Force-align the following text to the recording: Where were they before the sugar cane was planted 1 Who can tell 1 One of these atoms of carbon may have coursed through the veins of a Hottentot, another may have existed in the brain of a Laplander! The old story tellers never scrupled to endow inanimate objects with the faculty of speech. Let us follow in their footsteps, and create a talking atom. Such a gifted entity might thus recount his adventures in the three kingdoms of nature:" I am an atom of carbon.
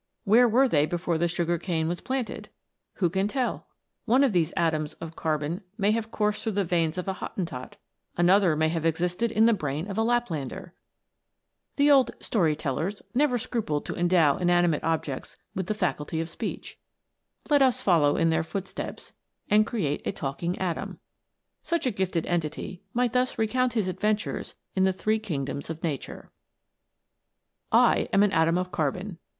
Where 0.23 0.49
were 0.49 0.67
they 0.67 0.87
before 0.87 1.19
the 1.19 1.27
sugar 1.27 1.59
cane 1.59 1.87
was 1.87 2.01
planted 2.01 2.47
1 2.95 2.95
Who 2.95 3.09
can 3.11 3.27
tell 3.27 3.53
1 4.05 4.21
One 4.21 4.23
of 4.23 4.33
these 4.33 4.51
atoms 4.57 4.93
of 4.93 5.15
carbon 5.15 5.61
may 5.77 5.91
have 5.91 6.09
coursed 6.09 6.41
through 6.41 6.53
the 6.53 6.63
veins 6.63 6.97
of 6.97 7.07
a 7.07 7.13
Hottentot, 7.13 7.75
another 8.17 8.55
may 8.55 8.69
have 8.69 8.83
existed 8.83 9.31
in 9.31 9.45
the 9.45 9.53
brain 9.53 9.87
of 9.87 9.99
a 9.99 10.03
Laplander! 10.03 10.73
The 11.75 11.91
old 11.91 12.15
story 12.19 12.55
tellers 12.55 13.03
never 13.13 13.37
scrupled 13.37 13.85
to 13.85 13.95
endow 13.95 14.37
inanimate 14.37 14.83
objects 14.83 15.37
with 15.53 15.67
the 15.67 15.75
faculty 15.75 16.19
of 16.19 16.29
speech. 16.29 16.79
Let 17.51 17.61
us 17.61 17.83
follow 17.83 18.15
in 18.17 18.31
their 18.31 18.43
footsteps, 18.43 19.13
and 19.51 19.67
create 19.67 20.01
a 20.03 20.11
talking 20.11 20.57
atom. 20.57 20.97
Such 21.61 21.85
a 21.85 21.91
gifted 21.91 22.25
entity 22.25 22.81
might 22.95 23.13
thus 23.13 23.37
recount 23.37 23.73
his 23.73 23.87
adventures 23.87 24.55
in 24.75 24.83
the 24.83 24.93
three 24.93 25.19
kingdoms 25.19 25.69
of 25.69 25.83
nature:" 25.83 26.31
I 27.71 28.09
am 28.11 28.23
an 28.23 28.31
atom 28.31 28.57
of 28.57 28.71
carbon. 28.71 29.19